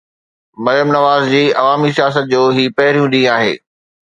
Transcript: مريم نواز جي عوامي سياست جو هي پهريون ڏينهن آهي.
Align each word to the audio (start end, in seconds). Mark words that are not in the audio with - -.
مريم 0.63 0.87
نواز 0.95 1.23
جي 1.33 1.43
عوامي 1.59 1.89
سياست 1.99 2.25
جو 2.33 2.41
هي 2.57 2.65
پهريون 2.77 3.13
ڏينهن 3.17 3.33
آهي. 3.37 3.57